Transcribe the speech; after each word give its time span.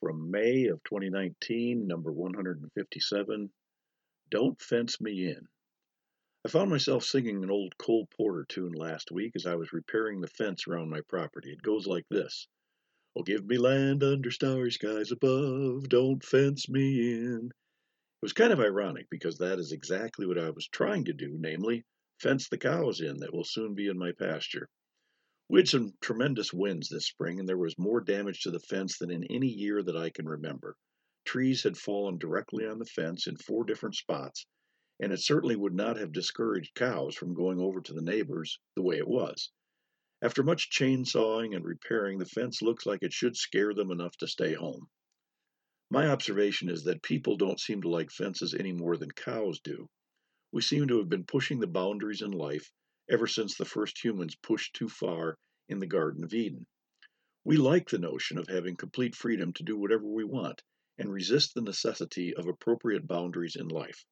from 0.00 0.30
May 0.30 0.66
of 0.66 0.82
2019, 0.84 1.86
number 1.86 2.12
157 2.12 3.50
Don't 4.30 4.60
Fence 4.60 5.00
Me 5.00 5.26
In. 5.26 5.48
I 6.44 6.48
found 6.48 6.70
myself 6.70 7.02
singing 7.02 7.42
an 7.42 7.50
old 7.50 7.76
Cole 7.78 8.06
Porter 8.16 8.44
tune 8.48 8.72
last 8.72 9.10
week 9.10 9.32
as 9.34 9.44
I 9.44 9.56
was 9.56 9.72
repairing 9.72 10.20
the 10.20 10.28
fence 10.28 10.68
around 10.68 10.88
my 10.88 11.00
property. 11.08 11.50
It 11.50 11.62
goes 11.62 11.86
like 11.86 12.06
this 12.10 12.46
Oh, 13.16 13.24
give 13.24 13.44
me 13.44 13.58
land 13.58 14.04
under 14.04 14.30
starry 14.30 14.70
skies 14.70 15.10
above, 15.10 15.88
don't 15.88 16.24
fence 16.24 16.68
me 16.68 17.14
in. 17.14 17.46
It 17.46 18.22
was 18.22 18.32
kind 18.32 18.52
of 18.52 18.60
ironic 18.60 19.08
because 19.10 19.38
that 19.38 19.58
is 19.58 19.72
exactly 19.72 20.26
what 20.26 20.38
I 20.38 20.50
was 20.50 20.68
trying 20.68 21.06
to 21.06 21.12
do, 21.12 21.36
namely, 21.40 21.84
fence 22.20 22.48
the 22.48 22.58
cows 22.58 23.00
in 23.00 23.16
that 23.18 23.34
will 23.34 23.44
soon 23.44 23.74
be 23.74 23.88
in 23.88 23.98
my 23.98 24.12
pasture. 24.12 24.68
We 25.50 25.60
had 25.60 25.68
some 25.68 25.94
tremendous 26.02 26.52
winds 26.52 26.90
this 26.90 27.06
spring, 27.06 27.40
and 27.40 27.48
there 27.48 27.56
was 27.56 27.78
more 27.78 28.02
damage 28.02 28.42
to 28.42 28.50
the 28.50 28.60
fence 28.60 28.98
than 28.98 29.10
in 29.10 29.24
any 29.24 29.48
year 29.48 29.82
that 29.82 29.96
I 29.96 30.10
can 30.10 30.28
remember. 30.28 30.76
Trees 31.24 31.62
had 31.62 31.78
fallen 31.78 32.18
directly 32.18 32.66
on 32.66 32.78
the 32.78 32.84
fence 32.84 33.26
in 33.26 33.36
four 33.38 33.64
different 33.64 33.94
spots, 33.94 34.44
and 35.00 35.10
it 35.10 35.22
certainly 35.22 35.56
would 35.56 35.72
not 35.72 35.96
have 35.96 36.12
discouraged 36.12 36.74
cows 36.74 37.14
from 37.14 37.32
going 37.32 37.58
over 37.60 37.80
to 37.80 37.94
the 37.94 38.02
neighbors 38.02 38.58
the 38.76 38.82
way 38.82 38.98
it 38.98 39.08
was. 39.08 39.50
After 40.20 40.42
much 40.42 40.68
chainsawing 40.68 41.56
and 41.56 41.64
repairing, 41.64 42.18
the 42.18 42.26
fence 42.26 42.60
looks 42.60 42.84
like 42.84 43.02
it 43.02 43.14
should 43.14 43.34
scare 43.34 43.72
them 43.72 43.90
enough 43.90 44.18
to 44.18 44.26
stay 44.26 44.52
home. 44.52 44.90
My 45.88 46.08
observation 46.08 46.68
is 46.68 46.84
that 46.84 47.02
people 47.02 47.38
don't 47.38 47.58
seem 47.58 47.80
to 47.80 47.88
like 47.88 48.10
fences 48.10 48.52
any 48.52 48.72
more 48.72 48.98
than 48.98 49.12
cows 49.12 49.60
do. 49.60 49.88
We 50.52 50.60
seem 50.60 50.88
to 50.88 50.98
have 50.98 51.08
been 51.08 51.24
pushing 51.24 51.58
the 51.58 51.66
boundaries 51.66 52.20
in 52.20 52.32
life 52.32 52.70
ever 53.10 53.26
since 53.26 53.56
the 53.56 53.64
first 53.64 54.02
humans 54.02 54.36
pushed 54.36 54.74
too 54.74 54.88
far 54.88 55.38
in 55.68 55.78
the 55.78 55.86
Garden 55.86 56.24
of 56.24 56.34
Eden. 56.34 56.66
We 57.44 57.56
like 57.56 57.88
the 57.88 57.98
notion 57.98 58.38
of 58.38 58.48
having 58.48 58.76
complete 58.76 59.14
freedom 59.14 59.52
to 59.54 59.62
do 59.62 59.76
whatever 59.78 60.06
we 60.06 60.24
want 60.24 60.62
and 60.98 61.12
resist 61.12 61.54
the 61.54 61.62
necessity 61.62 62.34
of 62.34 62.46
appropriate 62.46 63.06
boundaries 63.06 63.56
in 63.56 63.68
life. 63.68 64.04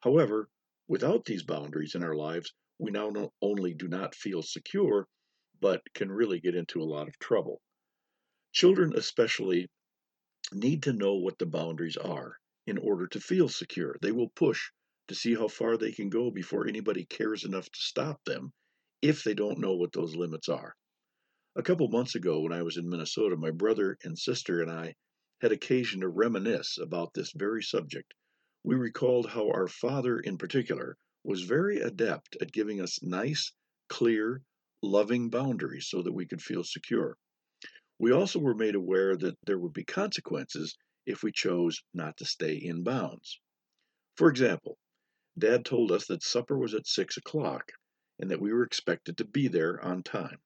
However, 0.00 0.48
without 0.88 1.24
these 1.24 1.42
boundaries 1.42 1.94
in 1.94 2.02
our 2.02 2.16
lives, 2.16 2.52
we 2.78 2.90
now 2.90 3.10
not 3.10 3.32
only 3.42 3.74
do 3.74 3.86
not 3.86 4.14
feel 4.14 4.42
secure, 4.42 5.06
but 5.60 5.82
can 5.94 6.10
really 6.10 6.40
get 6.40 6.54
into 6.54 6.80
a 6.80 6.90
lot 6.90 7.06
of 7.06 7.18
trouble. 7.18 7.60
Children, 8.52 8.94
especially, 8.96 9.68
need 10.52 10.82
to 10.84 10.92
know 10.92 11.14
what 11.14 11.38
the 11.38 11.46
boundaries 11.46 11.96
are 11.96 12.38
in 12.66 12.78
order 12.78 13.06
to 13.06 13.20
feel 13.20 13.48
secure. 13.48 13.96
They 14.00 14.12
will 14.12 14.30
push 14.30 14.70
to 15.10 15.16
see 15.16 15.34
how 15.34 15.48
far 15.48 15.76
they 15.76 15.90
can 15.90 16.08
go 16.08 16.30
before 16.30 16.68
anybody 16.68 17.04
cares 17.04 17.44
enough 17.44 17.64
to 17.64 17.80
stop 17.80 18.24
them 18.24 18.52
if 19.02 19.24
they 19.24 19.34
don't 19.34 19.58
know 19.58 19.74
what 19.74 19.92
those 19.92 20.14
limits 20.14 20.48
are. 20.48 20.76
A 21.56 21.64
couple 21.64 21.88
months 21.88 22.14
ago, 22.14 22.42
when 22.42 22.52
I 22.52 22.62
was 22.62 22.76
in 22.76 22.88
Minnesota, 22.88 23.36
my 23.36 23.50
brother 23.50 23.98
and 24.04 24.16
sister 24.16 24.62
and 24.62 24.70
I 24.70 24.94
had 25.40 25.50
occasion 25.50 26.02
to 26.02 26.08
reminisce 26.08 26.78
about 26.78 27.12
this 27.12 27.32
very 27.34 27.60
subject. 27.60 28.14
We 28.62 28.76
recalled 28.76 29.28
how 29.28 29.50
our 29.50 29.66
father, 29.66 30.20
in 30.20 30.38
particular, 30.38 30.96
was 31.24 31.42
very 31.42 31.80
adept 31.80 32.36
at 32.40 32.52
giving 32.52 32.80
us 32.80 33.02
nice, 33.02 33.50
clear, 33.88 34.42
loving 34.80 35.28
boundaries 35.28 35.88
so 35.88 36.02
that 36.02 36.12
we 36.12 36.24
could 36.24 36.40
feel 36.40 36.62
secure. 36.62 37.16
We 37.98 38.12
also 38.12 38.38
were 38.38 38.54
made 38.54 38.76
aware 38.76 39.16
that 39.16 39.34
there 39.44 39.58
would 39.58 39.72
be 39.72 39.82
consequences 39.82 40.76
if 41.04 41.24
we 41.24 41.32
chose 41.32 41.82
not 41.92 42.16
to 42.18 42.24
stay 42.24 42.54
in 42.54 42.84
bounds. 42.84 43.40
For 44.14 44.28
example, 44.28 44.78
Dad 45.38 45.64
told 45.64 45.92
us 45.92 46.06
that 46.06 46.22
supper 46.22 46.58
was 46.58 46.74
at 46.74 46.86
six 46.86 47.16
o'clock 47.16 47.72
and 48.18 48.30
that 48.30 48.40
we 48.40 48.52
were 48.52 48.64
expected 48.64 49.16
to 49.16 49.24
be 49.24 49.48
there 49.48 49.82
on 49.82 50.02
time. 50.02 50.38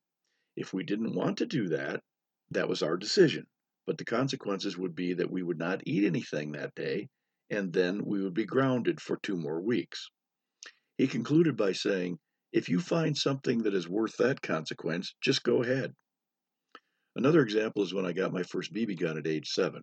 If 0.56 0.72
we 0.72 0.84
didn't 0.84 1.14
want 1.14 1.38
to 1.38 1.46
do 1.46 1.68
that, 1.70 2.02
that 2.50 2.68
was 2.68 2.82
our 2.82 2.96
decision, 2.96 3.46
but 3.86 3.98
the 3.98 4.04
consequences 4.04 4.76
would 4.76 4.94
be 4.94 5.14
that 5.14 5.30
we 5.30 5.42
would 5.42 5.58
not 5.58 5.82
eat 5.86 6.04
anything 6.04 6.52
that 6.52 6.74
day, 6.74 7.08
and 7.50 7.72
then 7.72 8.04
we 8.04 8.22
would 8.22 8.34
be 8.34 8.44
grounded 8.44 9.00
for 9.00 9.16
two 9.16 9.36
more 9.36 9.60
weeks. 9.60 10.10
He 10.96 11.08
concluded 11.08 11.56
by 11.56 11.72
saying, 11.72 12.18
If 12.52 12.68
you 12.68 12.78
find 12.78 13.16
something 13.16 13.64
that 13.64 13.74
is 13.74 13.88
worth 13.88 14.16
that 14.18 14.42
consequence, 14.42 15.14
just 15.20 15.42
go 15.42 15.62
ahead. 15.62 15.94
Another 17.16 17.42
example 17.42 17.82
is 17.82 17.94
when 17.94 18.06
I 18.06 18.12
got 18.12 18.32
my 18.32 18.42
first 18.42 18.72
BB 18.72 19.00
gun 19.00 19.18
at 19.18 19.26
age 19.26 19.48
seven. 19.48 19.82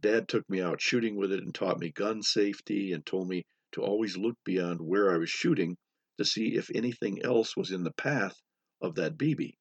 Dad 0.00 0.28
took 0.28 0.48
me 0.50 0.60
out 0.60 0.80
shooting 0.80 1.16
with 1.16 1.32
it 1.32 1.42
and 1.42 1.54
taught 1.54 1.78
me 1.78 1.90
gun 1.90 2.22
safety 2.22 2.92
and 2.92 3.06
told 3.06 3.28
me 3.28 3.46
to 3.72 3.82
always 3.82 4.16
look 4.16 4.36
beyond 4.44 4.80
where 4.80 5.12
I 5.12 5.18
was 5.18 5.30
shooting 5.30 5.76
to 6.18 6.24
see 6.24 6.56
if 6.56 6.70
anything 6.74 7.22
else 7.22 7.56
was 7.56 7.70
in 7.70 7.84
the 7.84 7.92
path 7.92 8.34
of 8.80 8.94
that 8.96 9.16
BB. 9.16 9.54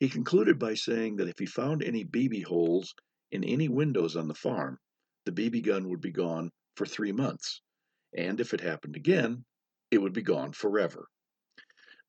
He 0.00 0.08
concluded 0.08 0.58
by 0.58 0.74
saying 0.74 1.16
that 1.16 1.28
if 1.28 1.38
he 1.38 1.46
found 1.46 1.82
any 1.82 2.04
BB 2.04 2.44
holes 2.44 2.94
in 3.32 3.42
any 3.44 3.68
windows 3.68 4.16
on 4.16 4.28
the 4.28 4.34
farm, 4.34 4.78
the 5.24 5.32
BB 5.32 5.64
gun 5.64 5.88
would 5.88 6.00
be 6.00 6.12
gone 6.12 6.50
for 6.76 6.86
three 6.86 7.12
months, 7.12 7.60
and 8.16 8.40
if 8.40 8.54
it 8.54 8.60
happened 8.60 8.96
again, 8.96 9.44
it 9.90 9.98
would 9.98 10.12
be 10.12 10.22
gone 10.22 10.52
forever. 10.52 11.08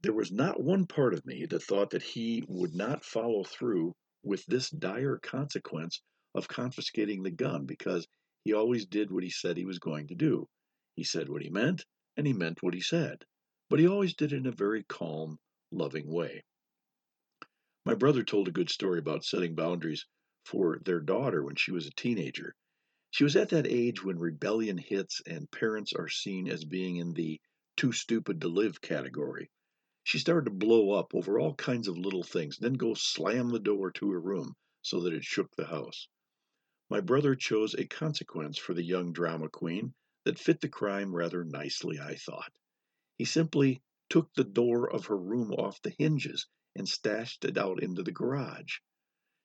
There 0.02 0.14
was 0.14 0.32
not 0.32 0.62
one 0.62 0.86
part 0.86 1.14
of 1.14 1.26
me 1.26 1.46
that 1.48 1.64
thought 1.64 1.90
that 1.90 2.04
he 2.04 2.44
would 2.48 2.74
not 2.74 3.04
follow 3.04 3.44
through 3.44 3.96
with 4.24 4.46
this 4.46 4.70
dire 4.70 5.18
consequence 5.18 6.02
of 6.36 6.48
confiscating 6.48 7.24
the 7.24 7.32
gun 7.32 7.66
because 7.66 8.08
he 8.46 8.54
always 8.54 8.86
did 8.86 9.12
what 9.12 9.24
he 9.24 9.30
said 9.30 9.58
he 9.58 9.66
was 9.66 9.80
going 9.80 10.08
to 10.08 10.16
do. 10.16 10.48
He 11.00 11.06
said 11.06 11.30
what 11.30 11.42
he 11.42 11.50
meant, 11.50 11.86
and 12.18 12.28
he 12.28 12.34
meant 12.34 12.62
what 12.62 12.74
he 12.74 12.82
said, 12.82 13.24
but 13.70 13.80
he 13.80 13.88
always 13.88 14.14
did 14.14 14.34
it 14.34 14.36
in 14.36 14.46
a 14.46 14.52
very 14.52 14.84
calm, 14.84 15.40
loving 15.72 16.12
way. 16.12 16.44
My 17.86 17.96
brother 17.96 18.22
told 18.22 18.50
a 18.50 18.52
good 18.52 18.70
story 18.70 19.00
about 19.00 19.24
setting 19.24 19.56
boundaries 19.56 20.06
for 20.44 20.78
their 20.80 21.00
daughter 21.00 21.42
when 21.42 21.56
she 21.56 21.72
was 21.72 21.88
a 21.88 21.92
teenager. 21.92 22.54
She 23.12 23.24
was 23.24 23.38
at 23.38 23.48
that 23.48 23.66
age 23.66 24.04
when 24.04 24.20
rebellion 24.20 24.78
hits 24.78 25.22
and 25.26 25.50
parents 25.50 25.94
are 25.94 26.10
seen 26.10 26.50
as 26.50 26.66
being 26.66 26.98
in 26.98 27.14
the 27.14 27.40
too 27.78 27.94
stupid 27.94 28.42
to 28.42 28.50
live 28.50 28.82
category. 28.82 29.50
She 30.04 30.20
started 30.20 30.50
to 30.50 30.58
blow 30.58 30.92
up 30.92 31.16
over 31.16 31.40
all 31.40 31.56
kinds 31.56 31.88
of 31.88 31.98
little 31.98 32.24
things, 32.24 32.58
then 32.58 32.74
go 32.74 32.94
slam 32.94 33.52
the 33.52 33.60
door 33.60 33.90
to 33.92 34.12
her 34.12 34.20
room 34.20 34.54
so 34.82 35.00
that 35.00 35.14
it 35.14 35.24
shook 35.24 35.56
the 35.56 35.68
house. 35.68 36.10
My 36.90 37.00
brother 37.00 37.36
chose 37.36 37.74
a 37.74 37.86
consequence 37.86 38.58
for 38.58 38.74
the 38.74 38.84
young 38.84 39.14
drama 39.14 39.48
queen 39.48 39.94
that 40.30 40.38
fit 40.38 40.62
the 40.62 40.70
crime 40.70 41.12
rather 41.12 41.44
nicely, 41.44 42.00
I 42.00 42.14
thought. 42.14 42.52
He 43.18 43.26
simply 43.26 43.82
took 44.12 44.32
the 44.36 44.44
door 44.44 44.88
of 44.88 45.08
her 45.08 45.18
room 45.18 45.52
off 45.54 45.82
the 45.82 45.96
hinges 45.98 46.46
and 46.76 46.88
stashed 46.88 47.46
it 47.46 47.58
out 47.58 47.82
into 47.82 48.04
the 48.04 48.12
garage. 48.12 48.76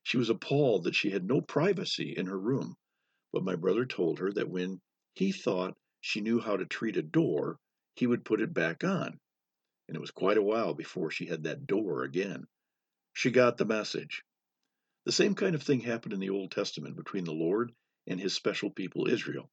She 0.02 0.18
was 0.18 0.28
appalled 0.28 0.84
that 0.84 0.94
she 0.94 1.08
had 1.08 1.24
no 1.24 1.40
privacy 1.40 2.12
in 2.14 2.26
her 2.26 2.38
room, 2.38 2.76
but 3.32 3.44
my 3.44 3.56
brother 3.56 3.86
told 3.86 4.18
her 4.18 4.30
that 4.32 4.50
when 4.50 4.82
he 5.14 5.32
thought 5.32 5.74
she 6.02 6.20
knew 6.20 6.38
how 6.38 6.58
to 6.58 6.66
treat 6.66 6.98
a 6.98 7.02
door, 7.02 7.56
he 7.96 8.06
would 8.06 8.22
put 8.22 8.42
it 8.42 8.52
back 8.52 8.84
on. 8.84 9.18
And 9.88 9.96
it 9.96 10.00
was 10.00 10.10
quite 10.10 10.36
a 10.36 10.42
while 10.42 10.74
before 10.74 11.10
she 11.10 11.24
had 11.24 11.44
that 11.44 11.66
door 11.66 12.02
again. 12.02 12.44
She 13.14 13.30
got 13.30 13.56
the 13.56 13.64
message. 13.64 14.22
The 15.06 15.12
same 15.12 15.34
kind 15.34 15.54
of 15.54 15.62
thing 15.62 15.80
happened 15.80 16.12
in 16.12 16.20
the 16.20 16.28
Old 16.28 16.50
Testament 16.50 16.94
between 16.94 17.24
the 17.24 17.32
Lord 17.32 17.72
and 18.06 18.20
his 18.20 18.34
special 18.34 18.68
people 18.68 19.08
Israel. 19.08 19.50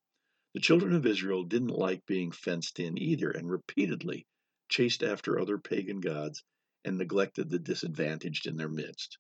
The 0.54 0.60
children 0.60 0.94
of 0.94 1.06
Israel 1.06 1.44
didn't 1.44 1.70
like 1.70 2.06
being 2.06 2.32
fenced 2.32 2.80
in 2.80 2.98
either 2.98 3.32
and 3.32 3.50
repeatedly 3.50 4.28
chased 4.68 5.02
after 5.02 5.40
other 5.40 5.58
pagan 5.58 6.02
gods 6.02 6.44
and 6.84 6.98
neglected 6.98 7.50
the 7.50 7.60
disadvantaged 7.60 8.48
in 8.48 8.58
their 8.58 8.68
midst. 8.68 9.18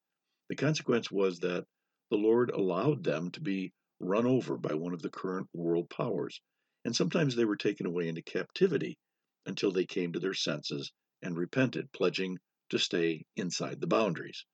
The 0.49 0.57
consequence 0.57 1.09
was 1.09 1.39
that 1.39 1.65
the 2.09 2.17
Lord 2.17 2.49
allowed 2.49 3.05
them 3.05 3.31
to 3.31 3.39
be 3.39 3.71
run 3.99 4.25
over 4.25 4.57
by 4.57 4.73
one 4.73 4.93
of 4.93 5.01
the 5.01 5.09
current 5.09 5.47
world 5.53 5.89
powers, 5.89 6.41
and 6.83 6.93
sometimes 6.93 7.35
they 7.35 7.45
were 7.45 7.55
taken 7.55 7.85
away 7.85 8.09
into 8.09 8.21
captivity 8.21 8.97
until 9.45 9.71
they 9.71 9.85
came 9.85 10.11
to 10.11 10.19
their 10.19 10.33
senses 10.33 10.91
and 11.21 11.37
repented, 11.37 11.93
pledging 11.93 12.39
to 12.71 12.77
stay 12.77 13.25
inside 13.37 13.79
the 13.79 13.87
boundaries. 13.87 14.45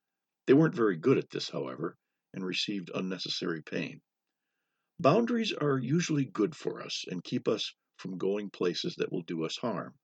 They 0.46 0.54
weren't 0.54 0.76
very 0.76 0.96
good 0.96 1.18
at 1.18 1.30
this, 1.30 1.48
however, 1.48 1.96
and 2.32 2.44
received 2.46 2.92
unnecessary 2.94 3.62
pain. 3.62 4.00
Boundaries 5.00 5.52
are 5.52 5.78
usually 5.78 6.24
good 6.26 6.56
for 6.56 6.82
us 6.82 7.04
and 7.08 7.24
keep 7.24 7.48
us 7.48 7.74
from 7.96 8.18
going 8.18 8.50
places 8.50 8.96
that 8.96 9.12
will 9.12 9.22
do 9.22 9.44
us 9.44 9.56
harm. 9.56 9.94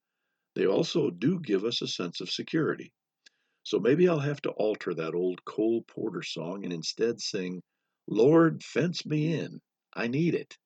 They 0.55 0.67
also 0.67 1.11
do 1.11 1.41
give 1.41 1.65
us 1.65 1.83
a 1.83 1.89
sense 1.89 2.21
of 2.21 2.31
security. 2.31 2.93
So 3.63 3.79
maybe 3.79 4.09
I'll 4.09 4.21
have 4.21 4.43
to 4.43 4.51
alter 4.51 4.95
that 4.95 5.15
old 5.15 5.45
Cole 5.45 5.83
Porter 5.83 6.23
song 6.23 6.65
and 6.65 6.73
instead 6.73 7.21
sing, 7.21 7.63
Lord, 8.07 8.63
fence 8.63 9.07
me 9.07 9.35
in. 9.35 9.61
I 9.95 10.09
need 10.09 10.35
it. 10.35 10.57